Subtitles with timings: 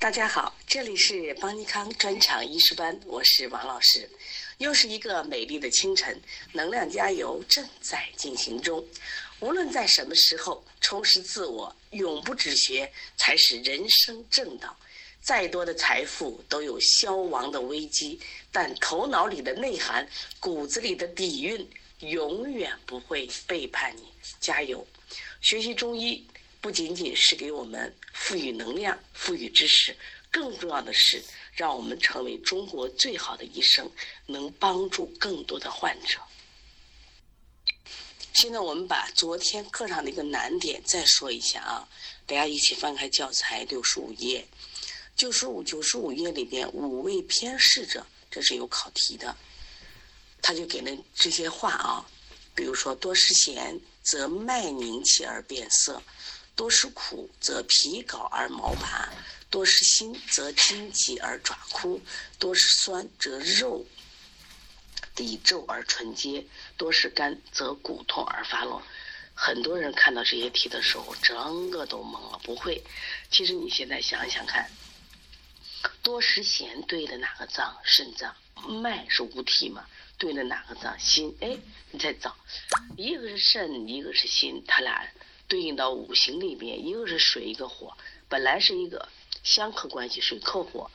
[0.00, 4.08] 大家好，这里是邦尼康专场医师班，我是王老师。
[4.56, 6.18] 又是一个美丽的清晨，
[6.54, 8.82] 能量加油正在进行中。
[9.40, 14.74] 无论在什么时候，充实自我，永不止学，才是人生正道。
[15.20, 18.18] 再多的财富都有消亡的危机，
[18.50, 20.08] 但头脑里的内涵、
[20.40, 24.04] 骨子里的底蕴，永远不会背叛你。
[24.40, 24.86] 加油！
[25.42, 26.26] 学习中医。
[26.60, 29.96] 不仅仅是给我们赋予能量、赋予知识，
[30.30, 31.22] 更重要的是
[31.54, 33.90] 让我们成为中国最好的医生，
[34.26, 36.20] 能帮助更多的患者。
[38.34, 41.88] 现在我们把昨天课上的一个难点再说一下啊，
[42.26, 44.46] 大家一起翻开教材六十五页，
[45.16, 49.36] 九十五九十五页里边五味偏嗜者，这是有考题的，
[50.40, 52.06] 他就给了这些话啊，
[52.54, 56.02] 比如说多食咸则脉凝气而变色。
[56.60, 59.08] 多食苦，则皮槁而毛拔；
[59.48, 61.98] 多食辛，则筋急而爪枯；
[62.38, 63.86] 多食酸，则肉
[65.14, 66.44] 底皱而唇结；
[66.76, 68.82] 多食甘，则骨痛而发落。
[69.34, 72.84] 很多人看到这些题的时候，整个都懵了，不会。
[73.30, 74.70] 其实你现在想想看，
[76.02, 77.74] 多食咸对的哪个脏？
[77.84, 78.36] 肾脏。
[78.82, 79.86] 脉是无体嘛？
[80.18, 80.94] 对的哪个脏？
[81.00, 81.34] 心。
[81.40, 81.56] 哎，
[81.90, 82.36] 你再找，
[82.98, 85.10] 一个是肾，一个是心，他俩。
[85.50, 87.92] 对应到五行里边，一个是水，一个火，
[88.28, 89.08] 本来是一个
[89.42, 90.88] 相克关系，水克火。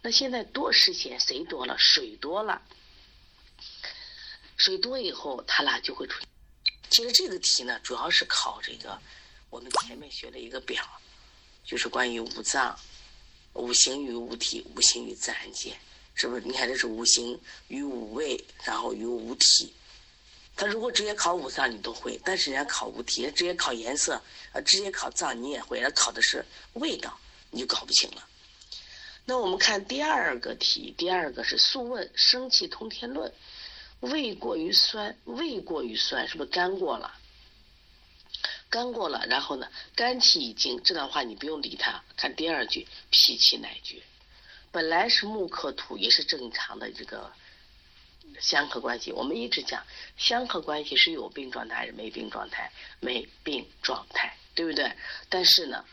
[0.00, 1.76] 那现在多食咸，谁多了？
[1.76, 2.62] 水多了，
[4.56, 6.22] 水多以后，它俩就会出。
[6.88, 8.96] 其实这个题呢，主要是考这个
[9.50, 10.84] 我们前面学的一个表，
[11.64, 12.78] 就是关于五脏、
[13.54, 15.76] 五行与五体、五行与自然界，
[16.14, 16.40] 是不是？
[16.42, 19.74] 你看这是五行与五味，然后与五体。
[20.56, 24.18] 他如果直接考五脏你都会，但是人家考五题，直接考颜色，
[24.52, 27.18] 呃，直接考脏你也会，他考的是味道，
[27.50, 28.26] 你就搞不清了。
[29.26, 33.30] 那我们看第二个题，第二个是《素问·生气通天论》，
[34.00, 37.12] 胃过于酸，胃过于酸，是不是肝过了？
[38.70, 42.02] 肝过了，然后呢，肝气已经，这段话你不用理它。
[42.16, 44.02] 看第二句，脾气乃绝，
[44.72, 47.30] 本来是木克土，也是正常的这个。
[48.40, 49.84] 相克关系，我们一直讲
[50.16, 52.70] 相克关系是有病状态还是没病状态？
[53.00, 54.90] 没病状态，对不对？
[55.28, 55.84] 但是呢，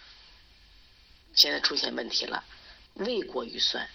[1.36, 2.44] 现在出现问题了，
[2.96, 3.88] 胃过于酸，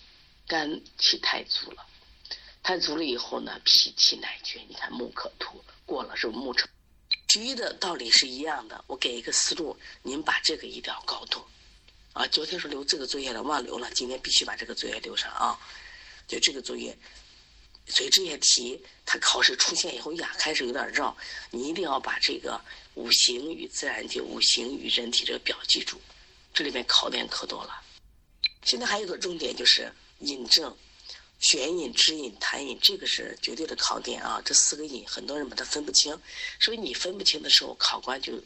[0.46, 1.86] 肝气太足了，
[2.62, 4.60] 太足了以后呢，脾气乃绝。
[4.68, 6.68] 你看木克土过了是木成，
[7.28, 8.84] 其余的道理是一样的。
[8.86, 11.44] 我给一个思路，您把这个一定要搞懂
[12.12, 12.26] 啊！
[12.26, 15.58] 昨天说留这个作业了，忘留了，今天必须把这个作业留上啊！
[16.26, 16.96] 就这个作业。
[17.88, 21.16] 所以这些题，它考试出现以后呀，开始有点绕。
[21.50, 22.60] 你一定要把这个
[22.94, 26.00] 五行与自然界、五行与人体这个表记住。
[26.52, 27.80] 这里面考点可多了。
[28.64, 29.90] 现在还有个重点就是
[30.20, 30.76] 引证、
[31.40, 34.42] 玄引、知引、谈引，这个是绝对的考点啊。
[34.44, 36.18] 这四个引，很多人把它分不清。
[36.60, 38.42] 所以你分不清的时候，考官就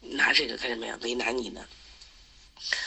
[0.00, 0.98] 拿这个干什么呀？
[1.02, 1.66] 为难你呢？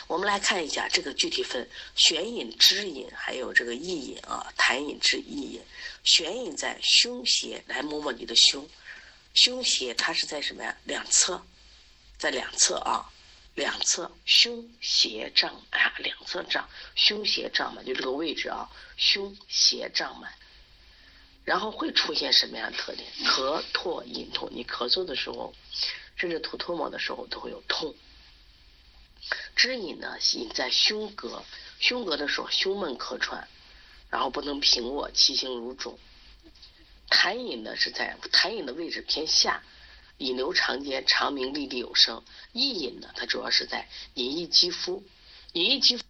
[0.08, 5.62] 我们来看一下这个具体分悬引、支引，还有这个意引啊，弹引、支意引。
[6.03, 8.69] 悬引在胸胁，来摸摸你的胸，
[9.34, 10.78] 胸胁它是在什么呀？
[10.84, 11.44] 两侧，
[12.18, 13.09] 在两侧啊，
[13.56, 20.31] 两侧胸胁胀啊，两侧胀，胸胁胀满，就这个位置啊，胸胁胀满。
[21.44, 23.07] 然后会出现什么样的特点？
[23.24, 25.53] 咳唾隐痛，你咳嗽的时候，
[26.16, 27.94] 甚至吐唾沫的时候都会有痛。
[29.56, 31.44] 支引呢，引在胸膈，
[31.80, 33.47] 胸膈的时候胸闷咳喘，
[34.09, 35.97] 然后不能平卧，气行如肿。
[37.09, 39.63] 痰饮呢是在痰饮的位置偏下，
[40.18, 42.24] 引流长间，长鸣沥沥有声。
[42.52, 45.03] 意饮呢，它主要是在隐溢肌肤，
[45.53, 46.03] 隐溢肌肤，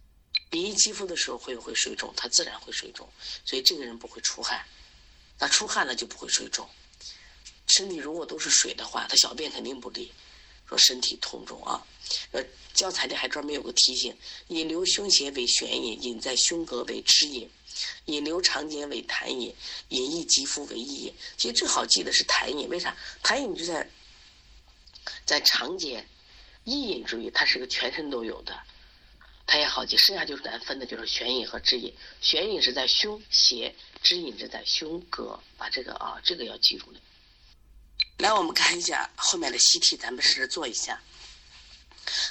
[0.52, 2.12] 隐溢肌肤的时候会不会水肿？
[2.16, 3.08] 它自然会水肿，
[3.44, 4.64] 所以这个人不会出汗，
[5.38, 6.68] 那出汗了就不会水肿。
[7.68, 10.12] 身体如果都是水的话，他小便肯定不利。
[10.68, 11.86] 说身体痛肿啊，
[12.32, 12.44] 呃，
[12.74, 14.16] 教材里还专门有个提醒：
[14.48, 17.50] 引流胸胁为悬引，引在胸膈为支引，
[18.06, 19.54] 引流长间为痰引，
[19.88, 21.14] 引溢肌肤为意引。
[21.36, 22.96] 其实最好记的是痰引，为啥？
[23.22, 23.88] 痰引就在
[25.24, 26.06] 在长间，
[26.64, 28.56] 意引注意，它是个全身都有的，
[29.46, 29.96] 它也好记。
[29.96, 31.92] 剩下就是难分的，就是悬引和支引。
[32.20, 37.00] 悬引是在胸胁，支引是在胸膈，把这个啊，这个要记住了。
[38.18, 41.00] 来，我们看一下后面的习题，咱们试着做一下。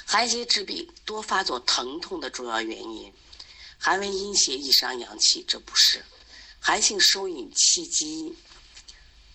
[0.04, 3.12] 寒邪治病多发作疼痛的主要原因，
[3.78, 6.04] 寒为阴邪，易伤阳气，这不是。
[6.60, 8.34] 寒性收引，气机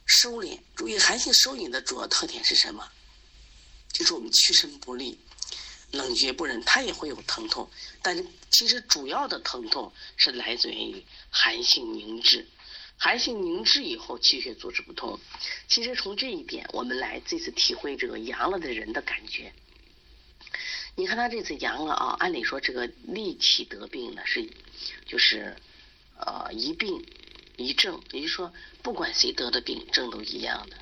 [0.05, 0.59] 收敛。
[0.75, 2.91] 注意，寒性收引的主要特点是什么？
[3.93, 5.19] 就是我们屈伸不利。
[5.91, 7.69] 冷绝不仁，它也会有疼痛，
[8.01, 12.47] 但是其实主要的疼痛是来自于寒性凝滞。
[12.97, 15.19] 寒性凝滞以后，气血组织不通。
[15.67, 19.53] 其实从这一点，我们来这次体会这个阳了的人的感觉。
[20.95, 24.47] 你看他这次阳了啊，按理说这个戾气得病呢是，
[25.05, 25.55] 就是
[26.17, 27.05] 呃一病
[27.57, 30.77] 一症，也就是说不管谁得的病，症都一样的。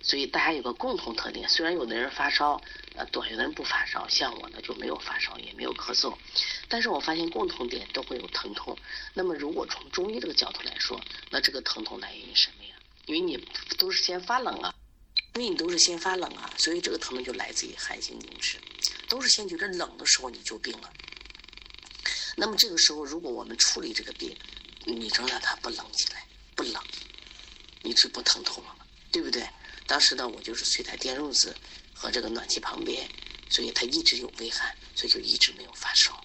[0.00, 2.60] 所以大家有个共同特点，虽然有的人发烧
[2.94, 6.16] 呃多，有的人不发烧，像我呢就没有发烧，也没有咳嗽，
[6.68, 8.78] 但是我发现共同点都会有疼痛。
[9.14, 11.00] 那么如果从中医这个角度来说，
[11.30, 12.70] 那这个疼痛来源于什么呀？
[13.06, 13.44] 因为你
[13.76, 14.74] 都是先发冷啊，
[15.34, 18.56] 因为你都是先发冷啊，所以这个疼痛就来自于寒性凝滞，
[19.08, 20.92] 都是先觉得冷的时候你就病了。
[22.36, 24.36] 那么这个时候如果我们处理这个病，
[24.84, 26.24] 你能让它不冷起来，
[26.54, 26.82] 不冷，
[27.82, 28.76] 你是不疼痛了，
[29.10, 29.48] 对不对？
[29.86, 31.56] 当时呢，我就是睡在电褥子
[31.94, 33.08] 和这个暖气旁边，
[33.50, 36.22] 所以它一直有微寒，所以就一直没有发烧，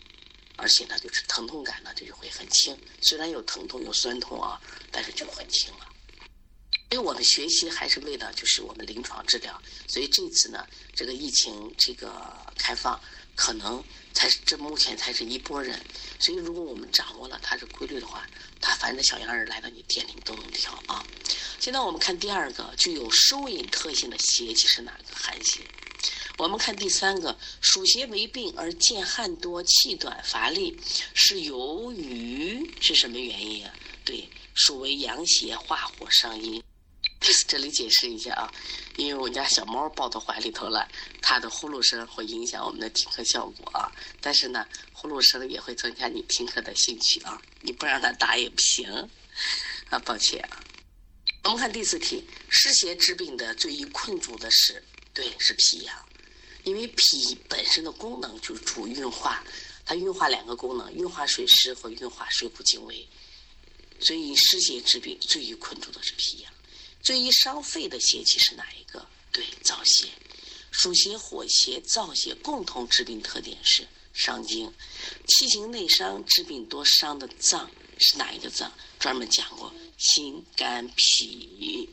[0.57, 2.77] 而且呢，就是疼痛感呢，这就会很轻。
[3.01, 5.87] 虽然有疼痛有酸痛啊，但是就很轻了。
[6.93, 10.63] 所以我们学习还是为了就是我们临床治疗，所以这次呢，
[10.93, 13.01] 这个疫情这个开放，
[13.35, 15.83] 可能才是这目前才是一波人，
[16.19, 18.29] 所以如果我们掌握了它是规律的话，
[18.61, 21.03] 它反正小样儿来到你店里都能调啊。
[21.59, 25.61] 现在我们看第二个具有收引特性的邪气是哪个寒邪？
[26.37, 30.79] 我们看第三个暑邪为病而见汗多、气短、乏力，
[31.15, 33.73] 是由于是什么原因啊？
[34.05, 36.61] 对，属为阳邪化火伤阴。
[37.47, 38.51] 这里解释一下啊，
[38.97, 40.87] 因为我家小猫抱到怀里头了，
[41.21, 43.91] 它的呼噜声会影响我们的听课效果啊。
[44.19, 47.41] 但是呢，呼噜声也会增加你听课的兴趣啊。
[47.61, 48.89] 你不让它打也不行
[49.89, 50.63] 啊，抱歉啊。
[51.43, 54.81] 我们看第四题，湿邪治病的最易困住的是，
[55.13, 55.93] 对，是脾阳，
[56.63, 59.43] 因为脾本身的功能就是主运化，
[59.85, 63.05] 它运化两个功能，运化水湿和运化水谷精微，
[63.99, 66.53] 所以湿邪治病最易困住的是脾阳，
[67.03, 69.05] 最易伤肺的邪气是哪一个？
[69.31, 70.07] 对，燥邪，
[70.71, 74.73] 暑邪、火邪、燥邪共同治病特点是伤精，
[75.27, 77.69] 气行内伤治病多伤的脏
[77.99, 78.71] 是哪一个脏？
[78.99, 79.73] 专门讲过。
[79.97, 81.89] 心、肝、脾，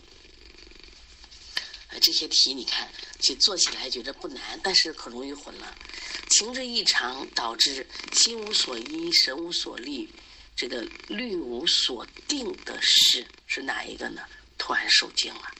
[1.88, 2.90] 啊，这些题你看，
[3.20, 5.76] 其实做起来觉得不难，但是可容易混了。
[6.28, 10.08] 情志异常导致心无所依、神无所立，
[10.56, 14.22] 这个虑无所定的事是哪一个呢？
[14.60, 15.50] 突然受惊了。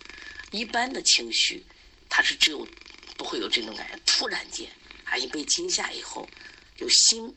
[0.53, 1.65] 一般的情绪，
[2.11, 2.69] 它是只有
[3.17, 4.71] 不会有这种感觉，突然间，
[5.05, 6.29] 啊，一被惊吓以后，
[6.77, 7.35] 就心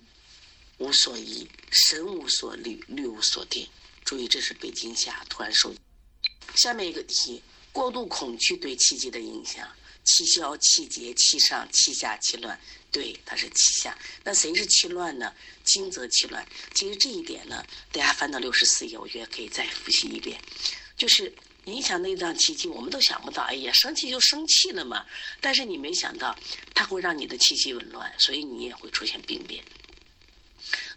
[0.78, 3.66] 无所依、神无所虑、虑无所定。
[4.04, 5.74] 注意，这是被惊吓，突然受。
[6.56, 9.66] 下面一个题：过度恐惧对气机的影响，
[10.04, 12.60] 气消、气结、气上、气下、气乱。
[12.92, 13.98] 对，它是气下。
[14.24, 15.34] 那谁是气乱呢？
[15.64, 16.46] 惊则气乱。
[16.76, 20.40] 其实这一点呢，大家翻到六十四页，我觉得可以再复习一遍。
[20.96, 21.34] 就是
[21.66, 23.44] 影响内脏气机，我们都想不到。
[23.44, 25.06] 哎呀，生气就生气了嘛。
[25.40, 26.38] 但是你没想到，
[26.74, 29.64] 它会让你的气机紊乱，所以你也会出现病变。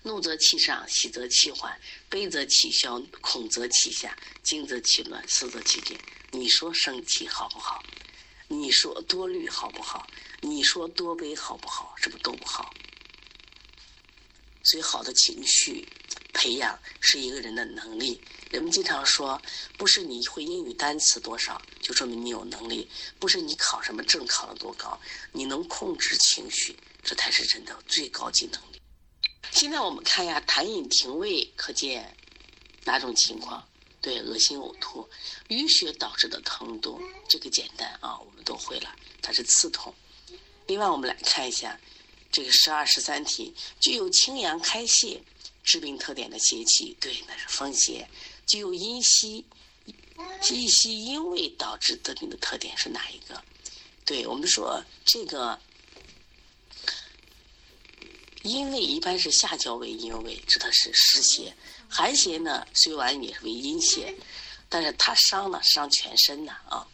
[0.03, 1.79] 怒则气上，喜则气缓，
[2.09, 5.97] 悲则气消，恐则气下，惊则气乱，思则气结。
[6.31, 7.83] 你说生气好不好？
[8.49, 10.07] 你说多虑好不好？
[10.41, 11.95] 你说多悲好不好？
[11.97, 12.73] 是不都不好？
[14.65, 15.87] 所以，好的情绪
[16.37, 18.21] 培养是一个人的能力。
[18.51, 19.41] 人们经常说，
[19.79, 22.87] 不是你会英语单词多少，就说明你有能力；
[23.19, 25.01] 不是你考什么证考了多高，
[25.33, 28.81] 你能控制情绪，这才是人的最高级能力。
[29.51, 32.15] 现在我们看一下，痰饮停胃，可见
[32.85, 33.67] 哪种情况？
[34.03, 35.09] 对，恶心呕吐，
[35.49, 39.93] 淤血导致的疼痛，这个简单啊，我们都会了，它是刺痛。
[40.67, 41.81] 另外，我们来看一下
[42.31, 45.21] 这个十二十三题，具有清阳开泄、
[45.67, 48.09] 治病特点的邪气，对，那是风邪。
[48.47, 49.45] 具有阴虚、
[50.51, 53.43] 阴虚阴胃导致得病的特点是哪一个？
[54.07, 55.61] 对我们说这个。
[58.43, 61.53] 阴胃一般是下焦为阴胃，指的是湿邪；
[61.89, 64.15] 寒邪呢，虽然也是为阴邪，
[64.69, 66.87] 但是它伤呢，伤全身呢啊。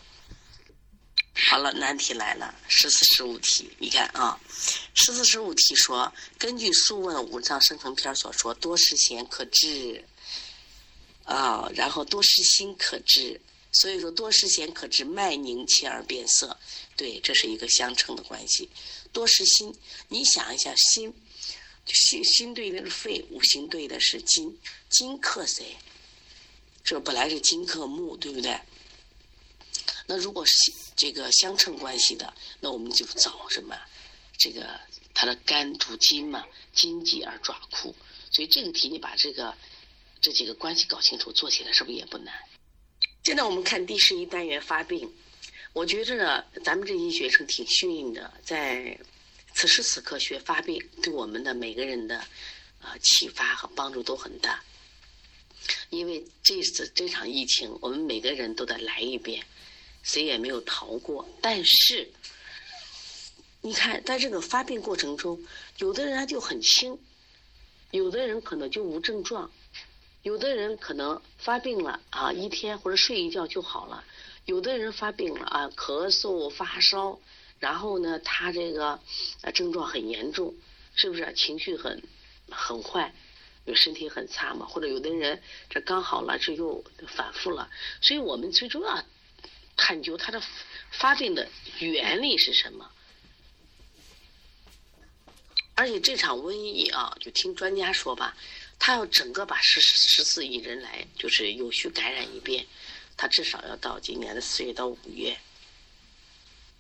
[1.35, 4.39] 好了，难题来了，十四十五题，你看啊，
[4.95, 10.05] 十四十五题说，根据《素问·五脏生成篇》所说，多食咸可治
[11.25, 13.41] 啊，然后多食辛可治，
[13.73, 16.59] 所以说多食咸可治脉凝气而变色，
[16.97, 18.69] 对，这是一个相称的关系。
[19.13, 19.75] 多食辛，
[20.09, 21.13] 你想一下心。
[21.85, 24.57] 心心对的是肺，五行对的是金，
[24.89, 25.77] 金克谁？
[26.85, 28.57] 这本来是金克木，对不对？
[30.13, 33.75] 那如果是这个相称关系的，那我们就找什么？
[34.37, 34.79] 这个
[35.15, 37.95] 他的肝主筋嘛，筋急而爪枯，
[38.31, 39.57] 所以这个题你把这个
[40.21, 42.35] 这几个关系搞清楚，做起来是不是也不难？
[43.25, 45.11] 现在我们看第十一单元发病，
[45.73, 48.99] 我觉着呢，咱们这些学生挺幸运的，在
[49.55, 52.19] 此时此刻学发病，对我们的每个人的
[52.83, 54.63] 啊启发和帮助都很大。
[55.89, 59.43] 因为这次这场疫情，我们每个人都得来一遍，
[60.03, 61.29] 谁也没有逃过。
[61.41, 62.11] 但是，
[63.61, 65.41] 你看，在这个发病过程中，
[65.79, 66.99] 有的人他就很轻，
[67.91, 69.51] 有的人可能就无症状。
[70.23, 74.05] 有的人可能发病了啊，一天或者睡一觉就好了；
[74.45, 77.19] 有的人发病了啊，咳嗽、发烧，
[77.59, 79.01] 然后呢，他这个
[79.53, 80.55] 症状很严重，
[80.95, 82.01] 是不是情绪很
[82.51, 83.13] 很坏，
[83.65, 84.65] 有身体很差嘛？
[84.65, 87.69] 或者有的人这刚好了，这又反复了。
[88.01, 89.05] 所以我们最重要
[89.77, 90.43] 探究它的
[90.91, 91.49] 发病的
[91.79, 92.91] 原理是什么。
[95.75, 98.37] 而且这场瘟疫啊，就听专家说吧。
[98.85, 102.67] 他要整个把十十四亿人来就是有序感染一遍，
[103.17, 105.39] 他至少要到今年的四月到五月，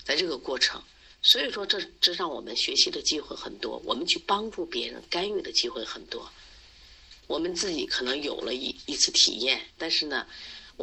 [0.03, 0.83] 在这个过程，
[1.23, 6.29] 所以说这这让我们学习的机会很多，我们去帮助别人干预的机会很多，
[7.29, 10.27] 我们自己可能有了一一次体验，但是呢，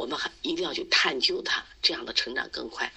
[0.00, 2.90] 我们还一定要去探究它，这样的成长更快。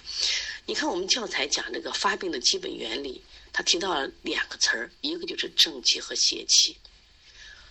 [0.64, 6.74] 你看我们教材讲这个发病的基本原理，他提到了两个词儿，一个就是正气和邪气。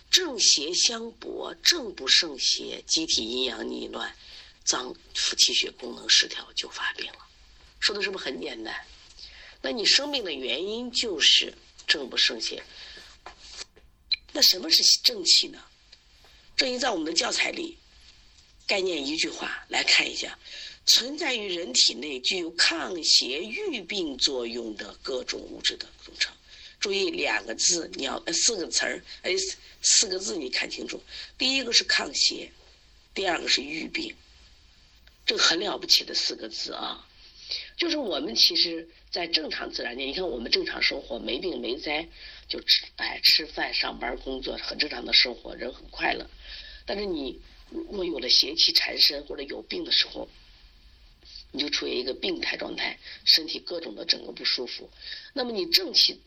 [0.08, 4.14] 正邪相搏，正不胜邪，机体阴阳逆乱，
[4.64, 7.18] 脏腑气血功能失调就发病了。
[7.80, 8.72] 说的是不是很简单？
[9.60, 11.52] 那你生病的原因就是
[11.88, 12.62] 正不胜邪。
[14.32, 15.58] 那什么是正气呢？
[16.56, 17.76] 正气在我们的教材里，
[18.66, 20.38] 概念一句话来看一下：
[20.86, 26.32] 存在于人体内具有抗邪御病作用的各种物质的组成。
[26.80, 29.32] 注意两个字，你要四个词儿，哎，
[29.80, 31.02] 四个字你看清楚。
[31.38, 32.50] 第一个是抗邪，
[33.14, 34.14] 第二个是愈病，
[35.24, 37.06] 这很了不起的四个字啊！
[37.76, 42.06] 就是我们其实，在正常自然界，你看我们正常生活，没病没灾，
[42.48, 46.28] 就吃哎吃饭、上班、工作，很正常的生活，人很快乐。
[46.84, 47.40] 但是你
[47.74, 50.28] 如果有了邪气缠身或者有病的时候，
[51.52, 54.88] 你就处于一个病态状态，身体各种的整个不舒服。
[55.34, 56.20] 那么你正气。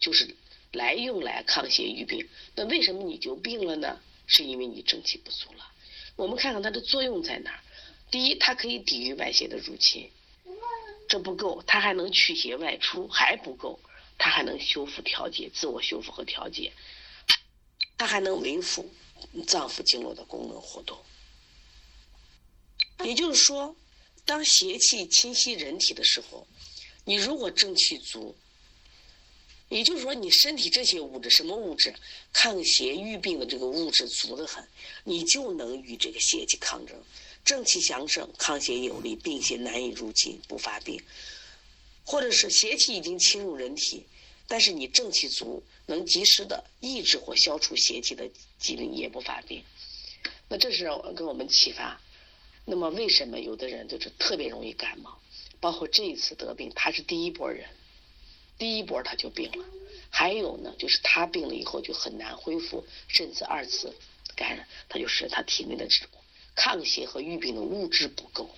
[0.00, 0.36] 就是
[0.70, 3.98] 来用来抗邪御病，那为什么你就病了呢？
[4.28, 5.72] 是因为你正气不足了。
[6.14, 7.60] 我们看看它的作用在哪儿。
[8.08, 10.08] 第一，它可以抵御外邪的入侵，
[11.08, 13.80] 这不够，它还能驱邪外出，还不够，
[14.18, 16.72] 它还能修复调节，自我修复和调节，
[17.96, 18.88] 它还能维护
[19.46, 20.98] 脏腑经络的功能活动。
[23.04, 23.76] 也就是说，
[24.24, 26.46] 当邪气侵袭人体的时候，
[27.04, 28.36] 你如果正气足。
[29.70, 31.94] 也就是说，你身体这些物质，什么物质，
[32.32, 34.66] 抗邪御病的这个物质足得很，
[35.04, 36.96] 你就能与这个邪气抗争，
[37.44, 40.98] 正气强盛，抗邪有力，病邪难以入侵，不发病；
[42.02, 44.06] 或者是邪气已经侵入人体，
[44.48, 48.28] 但是你正气足，能及时的抑制或消除邪气的
[48.58, 49.62] 机灵，也不发病。
[50.48, 52.00] 那这是给我们启发。
[52.64, 55.18] 那么，为什么有的人就是特别容易感冒？
[55.60, 57.68] 包括这一次得病，他是第一波人。
[58.58, 59.64] 第一波他就病了，
[60.10, 63.94] 还有呢，就是他病了以后就很难恢复，甚至二次
[64.34, 66.08] 感染，他就是他体内的这种
[66.54, 68.50] 抗邪和预病的物质不够。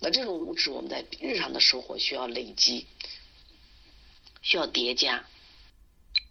[0.00, 2.86] 那这种物质我们在日常的生活需要累积，
[4.42, 5.24] 需要叠加。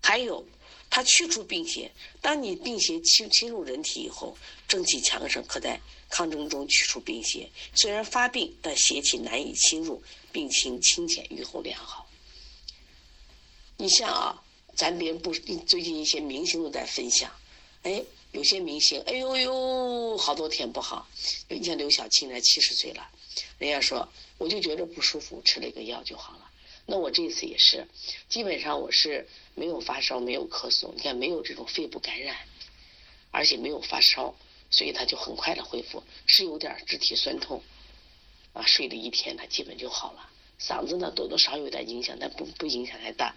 [0.02, 0.46] 还有，
[0.90, 4.38] 它去除病邪，当你病邪侵侵入人体以后，
[4.68, 7.50] 正气强盛，可在抗争中去除病邪。
[7.76, 12.08] 虽然发病，但邪气难以侵入，病情清浅，愈后良好。
[13.76, 14.42] 你像啊，
[14.76, 17.30] 咱别人不最近一些明星都在分享，
[17.84, 21.08] 哎，有些明星，哎呦呦，好多天不好。
[21.50, 23.08] 你像刘晓庆，才七十岁了，
[23.58, 26.47] 人家说我就觉得不舒服，吃了一个药就好了。
[26.90, 27.86] 那我这次也是，
[28.30, 32.38] 基本上我是没有发烧，没有咳嗽，你看没有这种肺部感染，
[33.30, 34.34] 而且没有发烧，
[34.72, 37.62] 所以他就很快的恢复，是有点肢体酸痛，
[38.54, 40.30] 啊，睡了一天，他基本就好了。
[40.62, 43.36] 嗓子呢，多多少有点影响，但不不影响太大。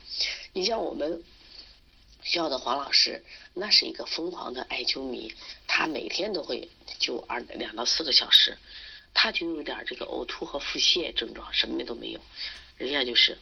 [0.53, 1.23] 你像我们
[2.23, 5.35] 学校的黄老师，那是一个疯狂的艾灸迷，
[5.67, 6.69] 他每天都会
[7.01, 8.57] 灸二两到四个小时，
[9.13, 12.21] 他就有点这个呕吐和腹泻症状，什么都没有，
[12.81, 13.37] 人家就是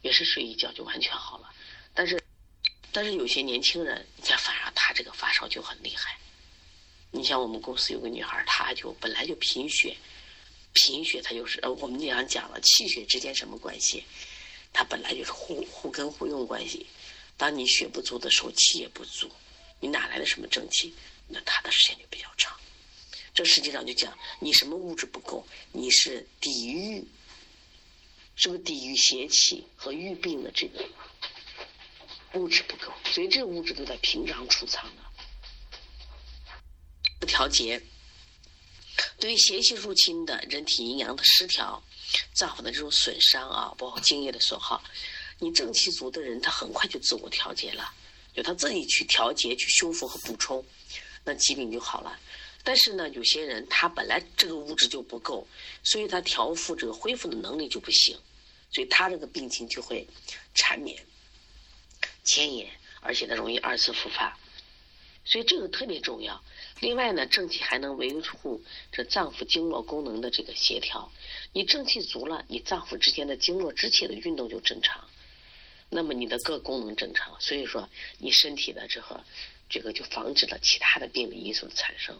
[0.00, 1.52] 也是睡一觉就完全好了。
[1.92, 2.18] 但是
[2.90, 6.18] 但是有些年轻人，你看反而他这个发烧就很厉害。
[7.10, 9.94] 你像我们公司有个女孩，她就本来就贫血。
[10.72, 14.02] 贫血，她就是呃，我们经常讲了气血之间什么关系？
[14.72, 16.86] 它本来就是互互根互用关系。
[17.36, 19.30] 当你血不足的时候，气也不足，
[19.78, 20.92] 你哪来的什么正气？
[21.28, 22.58] 那它的时间就比较长。
[23.32, 27.04] 这实际上就讲你什么物质不够，你是抵御，
[28.36, 30.84] 是不是抵御邪气和郁病的这个
[32.34, 32.92] 物质不够？
[33.12, 35.02] 所以这物质都在平常储藏的。
[37.20, 37.82] 不调节
[39.18, 41.82] 对于邪气入侵的人体阴阳的失调。
[42.32, 44.80] 脏腑的这种损伤啊，包括精液的损耗，
[45.40, 47.92] 你正气足的人，他很快就自我调节了，
[48.32, 50.64] 就他自己去调节、去修复和补充，
[51.24, 52.20] 那疾病就好了。
[52.64, 55.46] 但是呢，有些人他本来这个物质就不够，
[55.82, 58.18] 所以他调复这个恢复的能力就不行，
[58.72, 60.08] 所以他这个病情就会
[60.54, 61.04] 缠绵、
[62.24, 62.68] 牵延，
[63.00, 64.38] 而且呢容易二次复发，
[65.26, 66.42] 所以这个特别重要。
[66.80, 71.12] 另外呢，正气还能维护这脏腑经络功能的这个协调。
[71.52, 75.06] 你正气足了，你脏腑之间的经络之气的运动就正常，
[75.90, 79.22] 那么你的各功能正常，所以说你身体的这个
[79.68, 82.18] 这个就防止了其他的病理因素的产生，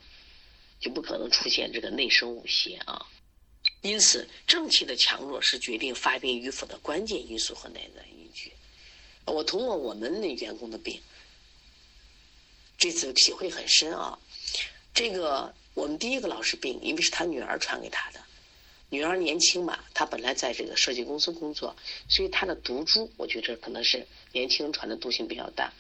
[0.81, 3.07] 就不可能出现这个内生五邪啊。
[3.83, 8.53] 因此，正气的强弱是决定发病与否的关键因素和内在依据。
[9.27, 11.01] 我通过我们那员工的病，
[12.79, 14.19] 这次体会很深啊。
[14.95, 18.21] 这个我们第一个老师病，因为是他女儿传给他的。
[18.91, 21.75] 女儿年轻嘛，她本来在这个设计公司工作，
[22.09, 25.73] 所以她的毒株，我觉得可能是年轻人传的毒性比较大。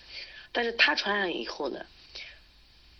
[0.50, 1.86] 但是她传染以后呢，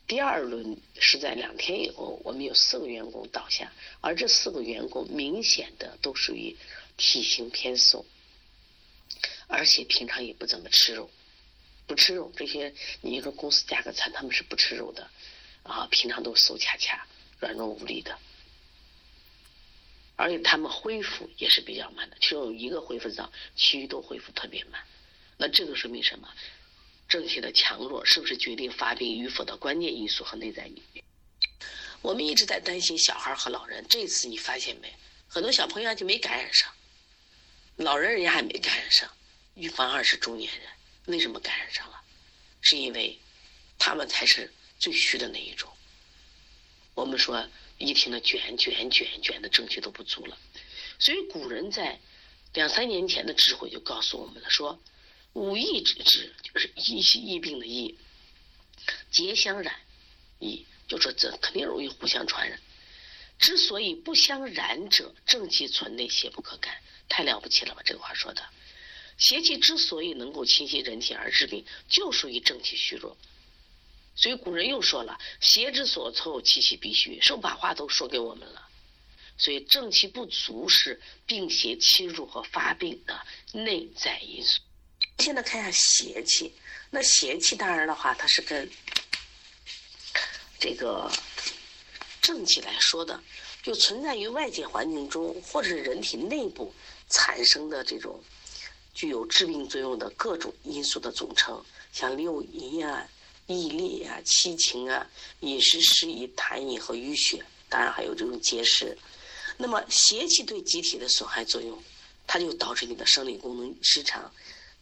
[0.07, 6.57] 第二轮是在两天以后，我们有四个员工倒下，而这四个员工明显的都属于
[6.97, 8.05] 体型偏瘦，
[9.47, 11.11] 而且平常也不怎么吃肉，
[11.87, 12.31] 不吃肉。
[12.37, 15.09] 这些你一个公司加个餐，他们是不吃肉的。
[15.63, 17.07] 啊，平常都瘦恰恰、
[17.41, 18.19] 软弱无力的，
[20.15, 24.85] 而且他们恢复也是比较慢的，只有一个恢复脏，其余都恢复特别慢。
[25.39, 26.29] 那这个说明什么？
[27.09, 31.01] 正气的强弱是不是决定发病与否的关键因素和内在因素？
[32.03, 34.93] 我们一直在担心小孩和老人，这次你发现没？
[35.29, 36.73] 很多小朋友就没感染上，
[37.77, 39.11] 老人人家还没感染上，
[39.75, 40.69] 反而是中年人
[41.07, 42.01] 为什么感染上了？
[42.61, 43.19] 是因为
[43.79, 44.53] 他们才是。
[44.77, 45.71] 最虚的那一种，
[46.95, 50.37] 我们说一听的卷卷卷卷的正气都不足了，
[50.99, 51.99] 所以古人在
[52.53, 54.79] 两三年前的智慧就告诉我们了，说
[55.35, 57.99] 五疫之治就是疫疫病的疫，
[59.11, 59.75] 皆相染，
[60.39, 62.61] 疫就说这肯定容易互相传染。
[63.37, 66.73] 之所以不相染者，正气存内，邪不可干，
[67.09, 67.83] 太了不起了吧？
[67.85, 68.49] 这个话说的，
[69.19, 73.17] 邪气之所以能够侵袭人体而致病，就属于正气虚弱。
[74.15, 78.69] 所以古人又说了：“邪之所凑，气气必虚。”是不把话都说给我们了。
[79.37, 84.61] 所以正气不足是病邪侵入和发病的内在因素。
[85.19, 86.53] 现在看一下邪气，
[86.91, 88.69] 那邪气当然的话，它是跟
[90.59, 91.11] 这个
[92.21, 93.21] 正气来说的，
[93.63, 96.75] 就存在于外界环境中或者是人体内部
[97.09, 98.23] 产生的这种
[98.93, 103.07] 具有致病作用的各种因素的总称，像六淫啊。
[103.47, 105.07] 毅力啊，七情啊，
[105.41, 108.97] 饮食失宜、痰饮和淤血，当然还有这种结石。
[109.59, 111.79] 那么邪气对机体的损害作用，
[112.27, 114.33] 它就导致你的生理功能失常，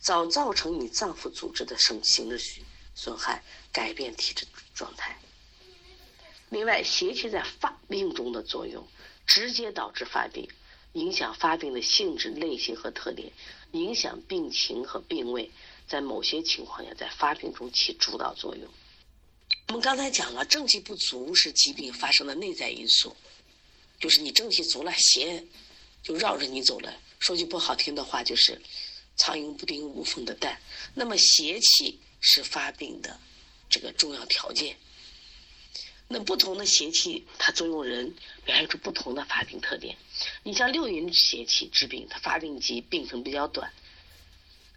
[0.03, 2.37] 早造成你脏腑组织的生形质
[2.93, 3.41] 损害，
[3.73, 5.17] 改变体质状态。
[6.51, 8.85] 另外，邪气在发病中的作用，
[9.25, 10.49] 直接导致发病，
[10.95, 13.33] 影响发病的性质、类型和特点，
[13.71, 15.49] 影响病情和病位。
[15.87, 18.69] 在某些情况下，在发病中起主导作用。
[19.69, 23.17] 我们刚才讲了，正气不足是疾病发生的内在因素，
[24.01, 25.45] 就是你正气足了，邪
[26.03, 26.93] 就绕着你走了。
[27.21, 28.61] 说句不好听的话，就是
[29.16, 30.61] 苍蝇不叮无缝的蛋。
[30.94, 33.18] 那么邪气是发病的
[33.68, 34.77] 这个重要条件。
[36.09, 39.96] 那不同的邪气，它作用人表现出不同的发病特点。
[40.42, 43.72] 你像六淫邪气治病，它发病急，病程比较短。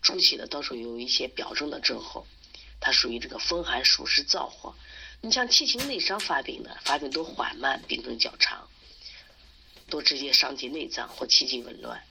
[0.02, 2.26] 初期的，到时候有一些表症的症候，
[2.80, 4.74] 它属于这个风寒暑湿燥火。
[5.20, 8.70] 你像七情内伤发病的，发病都缓慢，病程较长，
[9.90, 12.02] 都直接伤及内脏或气机紊乱。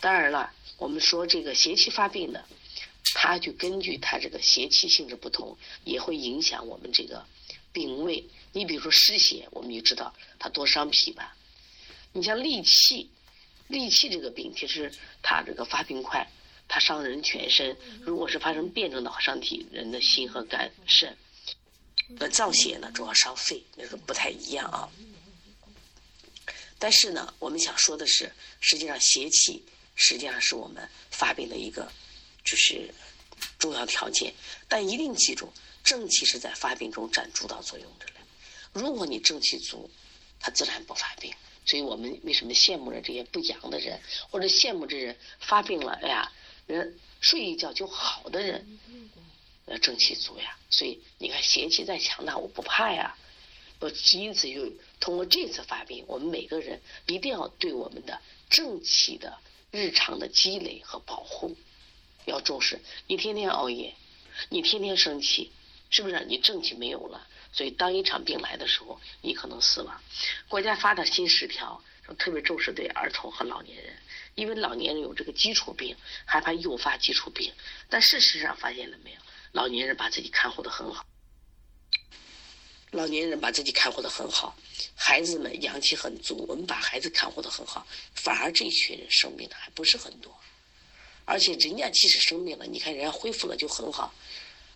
[0.00, 2.44] 当然了，我们说这个邪气发病的，
[3.14, 7.24] 它就根据它这个邪气性质不同，也会影响我们这个
[7.72, 8.24] 病位。
[8.52, 11.36] 你比如说湿邪，我们就知道它多伤脾吧。
[12.12, 13.10] 你像戾气，
[13.68, 16.26] 戾气这个病，其实它这个发病快。
[16.68, 21.16] 它伤人全身，如果是发生辩证的话，伤体人的心和肝肾。
[22.08, 24.88] 那燥邪呢，主要伤肺，那个不太一样啊。
[26.78, 29.62] 但是呢，我们想说的是，实际上邪气
[29.96, 31.90] 实际上是我们发病的一个
[32.44, 32.94] 就是
[33.58, 34.32] 重要条件。
[34.68, 38.06] 但一定记住，正气是在发病中占主导作用的。
[38.72, 39.90] 如果你正气足，
[40.38, 41.34] 他自然不发病。
[41.64, 45.98] 所以我们为什么羡慕着这些不阳的人，或者羡慕这人发病了？
[46.00, 46.30] 哎呀，
[46.66, 48.78] 人睡一觉就好的人，
[49.64, 50.56] 呃，正气足呀。
[50.70, 53.16] 所以你看，邪气再强大，我不怕呀。
[53.80, 59.36] 我因此就通过这次发病，我们每个人一定要对我们的正气的
[59.76, 61.54] 日常的积累和保护
[62.24, 62.80] 要重视。
[63.06, 63.94] 你天天熬夜，
[64.48, 65.52] 你天天生气，
[65.90, 66.24] 是不是？
[66.24, 67.26] 你正气没有了。
[67.52, 70.00] 所以，当一场病来的时候，你可能死亡。
[70.48, 71.82] 国家发的新十条，
[72.18, 73.94] 特别重视对儿童和老年人，
[74.34, 77.52] 因为老年人有这个基础病，害怕诱发基础病。
[77.90, 79.20] 但事实上发现了没有？
[79.52, 81.04] 老年人把自己看护的很好，
[82.96, 84.56] 老年人把自己看护的很好，
[84.94, 90.34] 孩子们阳气很足，我们把孩子看护的很好，反而这一群人生病的还不是很多。
[91.24, 94.14] 而且人家即使生病了，你看人家恢复了就很好。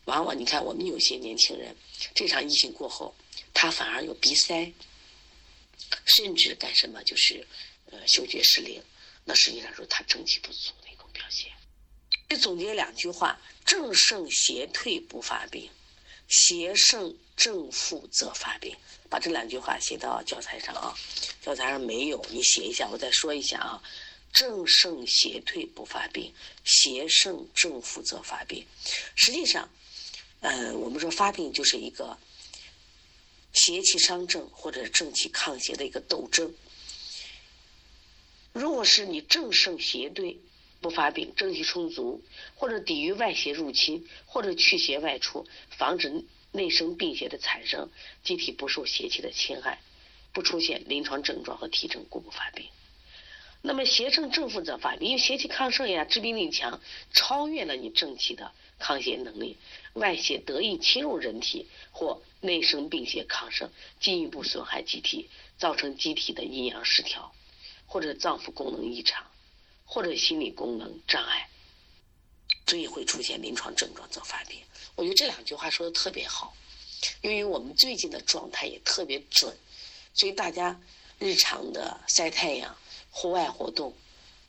[0.06, 1.74] 往往你看，我们有些年轻人，
[2.14, 3.14] 这场疫情过后，
[3.54, 4.72] 他反而有鼻塞，
[6.04, 7.46] 甚至干什么就是
[7.86, 8.82] 呃嗅觉失灵。
[9.24, 11.52] 那实际上说他正气不足的一种表现。
[12.28, 15.70] 就总结两句话：正盛邪退不发病，
[16.28, 18.76] 邪盛正负则发病。
[19.08, 20.94] 把这两句话写到教材上啊，
[21.40, 23.82] 教材上没有，你写一下，我再说一下啊。
[24.32, 26.32] 正盛邪退不发病，
[26.64, 28.66] 邪盛正负则发病。
[29.16, 29.68] 实际上。
[30.42, 32.16] 呃，我们说发病就是一个
[33.52, 36.54] 邪气伤正或者正气抗邪的一个斗争。
[38.54, 40.40] 如果是你正胜邪对
[40.80, 42.22] 不发病，正气充足，
[42.54, 47.90] 或者抵御外邪入侵，或者驱邪外出，防止内生病邪的产生，
[48.24, 49.80] 机体不受邪气的侵害，
[50.32, 52.66] 不出现临床症状和体征，故不发病。
[53.62, 56.80] 那么邪胜正负则发病，因为邪气抗盛呀，致病力强，
[57.12, 59.58] 超越了你正气的抗邪能力。
[59.92, 67.34] 外邪得意侵入人体，或内生病邪抗生，进一步损害机体，造成机体的阴阳失调，
[67.86, 69.26] 或者脏腑功能异常，
[69.84, 71.49] 或者心理功能障碍，
[72.70, 74.56] 所以会出现临床症状做发病。
[74.94, 76.56] 我觉得这两句话说的特别好，
[77.22, 79.52] 由于我们最近的状态也特别准，
[80.14, 80.80] 所以大家
[81.18, 82.76] 日常的晒太阳、
[83.10, 83.92] 户外活动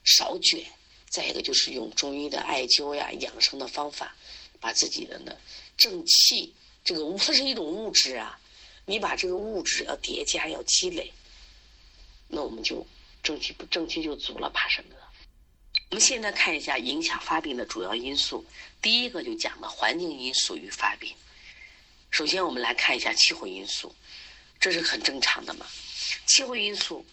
[0.04, 0.64] 少卷，
[1.10, 4.16] 再一个就是用中医的艾灸呀、养生的方法。
[4.60, 5.36] 把自己的呢
[5.76, 6.54] 正气，
[6.86, 8.40] 这个它 是一种物质啊，
[8.86, 11.12] 你把这个物质要叠加要积累，
[12.28, 12.86] 那我们就
[13.24, 15.01] 正气不正气就足了，怕什么呢？
[15.92, 18.46] 我们现在看一下影响发病的主要因素，
[18.82, 21.14] 第一个就讲了环境因素与发病。
[22.10, 23.94] 首先我们来看一下气候因素，
[24.58, 25.68] 这是很正常的嘛。
[26.26, 27.06] 气候因素，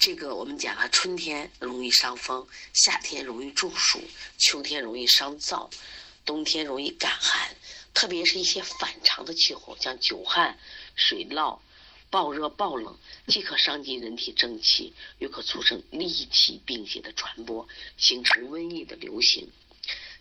[0.00, 4.02] 这个我们讲了，春天容易伤风，夏天容易中暑，
[4.36, 5.70] 秋天容易伤燥。
[6.24, 7.54] 冬天容易感寒，
[7.92, 10.58] 特别是一些反常的气候，像久旱、
[10.96, 11.60] 水涝、
[12.14, 12.96] 暴热、暴冷，
[13.26, 19.48] 既可伤及人体正气，又可促成戾气病邪的传播，形成瘟疫的流行。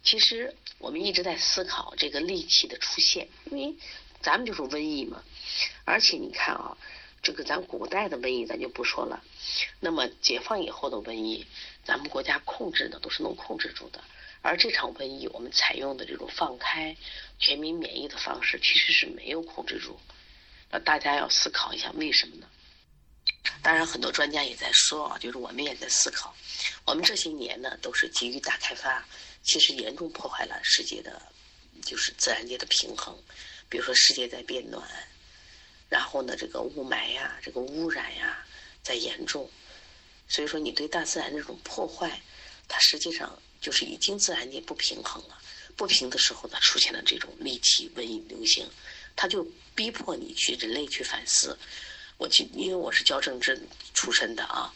[0.01, 3.75] 其实我们一直在思考这个戾气的出现，因为
[4.23, 5.23] 咱们就是瘟疫嘛。
[5.86, 6.75] 而且你看啊，
[7.21, 9.23] 这个咱古代的瘟疫咱就不说了，
[9.79, 11.45] 那么解放以后的瘟疫，
[11.84, 14.03] 咱们国家控制的都是能控制住的。
[14.41, 16.97] 而这场瘟疫，我们采用的这种放开、
[17.38, 19.99] 全民免疫的方式，其实是没有控制住。
[20.80, 22.48] 大家要思考一下，为什么呢？
[23.62, 26.36] 当然，很多专家也在说啊，就是我们也在思考，
[26.86, 29.06] 我们这些年呢，都是急于大开发，
[29.44, 31.22] 其实严重破坏了世界的，
[31.84, 33.18] 就是自然界的平衡。
[33.70, 34.88] 比如说，世界在变暖，
[35.90, 38.46] 然后呢，这个雾霾呀，这个污染呀，
[38.82, 39.50] 在严重。
[40.28, 42.22] 所以说，你对大自然这种破坏，
[42.68, 43.40] 它实际上。
[43.64, 45.42] 就是已经自然界不平衡了，
[45.78, 48.70] 不平的时候呢，出现了这种戾气瘟疫流行，
[49.15, 51.58] 他就逼迫你去人类去反思。
[52.17, 53.60] 我去，因为我是教政治
[53.93, 54.73] 出身的啊，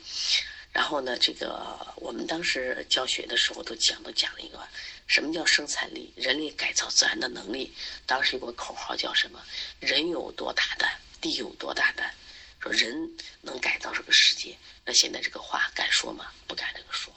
[0.73, 4.59] 然后呢，这个我们当时教学的时候都讲都讲了一个
[5.07, 7.73] 什么叫生产力，人类改造自然的能力。
[8.05, 9.41] 当时有个口号叫什么？
[9.79, 12.13] 人有多大胆，地有多大胆。
[12.59, 13.09] 说人
[13.41, 16.31] 能改造这个世界，那现在这个话敢说吗？
[16.47, 17.13] 不敢这个说。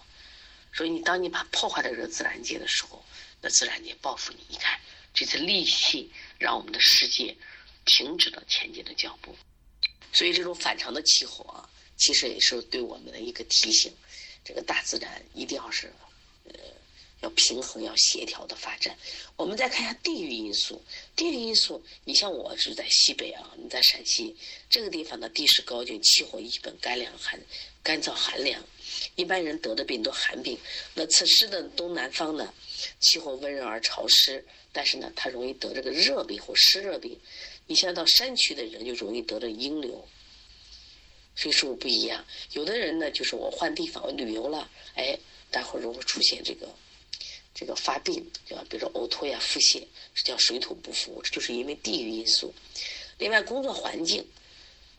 [0.72, 3.02] 所以你当你把破坏了这个自然界的时候，
[3.40, 4.44] 那自然界报复你。
[4.48, 4.78] 你看，
[5.14, 7.37] 这次戾气让我们的世界
[7.85, 9.37] 停止了前进的脚步。
[10.12, 13.94] 所以这种反常的气候啊，其实也是对我们的一个提醒。
[14.42, 15.92] 这个大自然一定要是
[16.44, 16.55] 呃
[17.20, 18.96] 要平衡、要协调的发展。
[19.37, 20.83] 我们再看一下地域因素，
[21.14, 24.35] 地域因素，你像我是在西北啊，你在陕西
[24.68, 27.38] 这个地方的地势高峻，气候一般干凉寒、
[27.83, 28.64] 干燥寒凉，
[29.16, 30.59] 一般人得的病都寒病。
[30.94, 32.53] 那此时的东南方呢，
[32.98, 37.18] 气候温热而潮湿，但是呢，它容易得这个热病或湿热病。
[37.66, 40.07] 你像到山区的人就容易得这阴流。
[41.37, 42.22] 所以说不一样，
[42.53, 45.18] 有的人呢，就是我换地方，我旅游了，哎，
[45.50, 46.68] 待会儿如果出现这个
[47.55, 48.64] 这个发病，对吧？
[48.68, 49.83] 比如说呕吐呀、腹泻，
[50.14, 52.53] 这叫水土不服，这就是因为地域因素。
[53.18, 54.26] 另外，工作环境，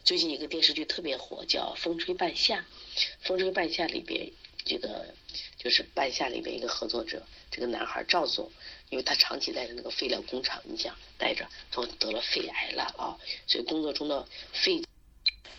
[0.03, 2.59] 最近一个电视剧特别火，叫《风吹半夏》。
[3.21, 4.31] 《风吹半夏》里边，
[4.65, 5.13] 这个
[5.57, 8.51] 就是半夏里边一个合作者，这个男孩赵总，
[8.89, 14.81] 因为他长期在那个废料工厂，你想待着，都得了肺癌了啊，所以工作中的肺。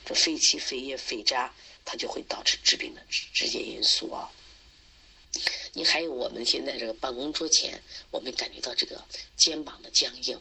[0.05, 4.28] 这废气、废液、废渣，它就会导致致病的直直接因素啊。
[5.74, 9.00] 你还有我们现在这个办公桌前，我们感觉到这个
[9.37, 10.40] 肩膀的僵硬。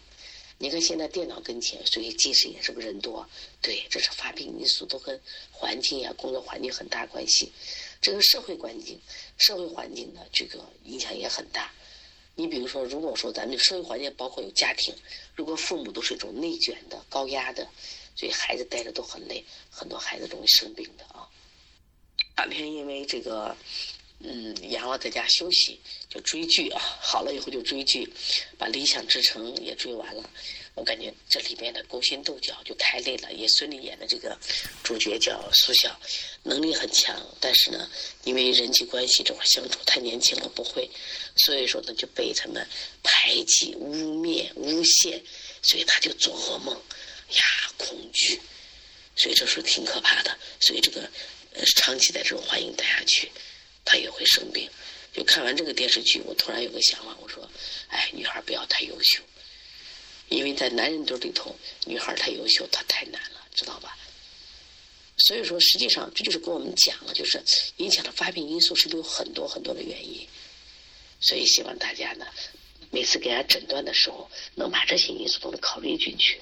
[0.61, 3.27] 你看现在电脑跟前，所以近视眼是不是人多？
[3.63, 5.19] 对，这是发病因素，都跟
[5.49, 7.51] 环境呀、工作环境很大关系。
[7.99, 9.01] 这个社会环境、
[9.39, 11.71] 社会环境的这个影响也很大。
[12.35, 14.93] 你比如说，如果说咱们的社会环境包括有家庭，
[15.35, 17.67] 如果父母都是一种内卷的、高压的。
[18.13, 21.27] 所以孩子待着都很累，很多孩子容易生病的啊。
[22.35, 23.55] 两天因为这个，
[24.23, 25.79] 嗯，阳了在家休息，
[26.09, 26.79] 就追剧啊。
[27.01, 28.07] 好了以后就追剧，
[28.57, 30.29] 把《理想之城》也追完了。
[30.73, 33.33] 我感觉这里面的勾心斗角就太累了。
[33.33, 34.37] 也孙俪演的这个
[34.83, 35.99] 主角叫苏晓，
[36.43, 37.89] 能力很强，但是呢，
[38.23, 40.89] 因为人际关系这块相处太年轻了不会，
[41.35, 42.65] 所以说呢就被他们
[43.03, 45.21] 排挤、污蔑、诬陷，
[45.61, 46.73] 所以他就做噩梦。
[46.75, 47.43] 呀，
[47.77, 48.39] 恐惧，
[49.15, 50.37] 所以这是挺可怕的。
[50.59, 51.01] 所以这个，
[51.53, 53.31] 呃，长期在这种环境待下去，
[53.85, 54.69] 他也会生病。
[55.13, 57.49] 就看完这个电视剧，我突然有个想法，我说，
[57.89, 59.21] 哎，女孩不要太优秀，
[60.29, 61.53] 因为在男人堆里头，
[61.85, 63.97] 女孩太优秀，她太难了，知道吧？
[65.17, 67.43] 所以说，实际上这就是跟我们讲了，就是
[67.77, 70.25] 影响的发病因素是不是有很多很多的原因？
[71.19, 72.25] 所以希望大家呢，
[72.89, 76.39] 每次给人诊断的时候，能把这些因素都能考虑进去。